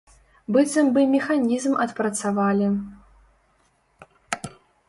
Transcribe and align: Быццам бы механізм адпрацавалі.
Быццам 0.53 0.87
бы 0.95 1.03
механізм 1.15 1.73
адпрацавалі. 1.85 2.67